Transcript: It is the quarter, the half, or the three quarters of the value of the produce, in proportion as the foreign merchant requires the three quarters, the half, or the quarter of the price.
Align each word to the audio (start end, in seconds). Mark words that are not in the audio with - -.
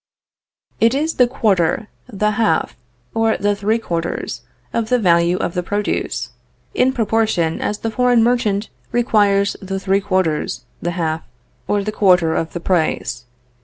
It 0.79 0.95
is 0.95 1.17
the 1.17 1.27
quarter, 1.27 1.87
the 2.11 2.31
half, 2.31 2.75
or 3.13 3.37
the 3.37 3.55
three 3.55 3.77
quarters 3.77 4.41
of 4.73 4.89
the 4.89 4.97
value 4.97 5.37
of 5.37 5.53
the 5.53 5.61
produce, 5.61 6.31
in 6.73 6.91
proportion 6.91 7.61
as 7.61 7.77
the 7.77 7.91
foreign 7.91 8.23
merchant 8.23 8.69
requires 8.91 9.55
the 9.61 9.79
three 9.79 10.01
quarters, 10.01 10.65
the 10.81 10.93
half, 10.97 11.21
or 11.67 11.83
the 11.83 11.91
quarter 11.91 12.33
of 12.33 12.53
the 12.53 12.59
price. 12.59 13.25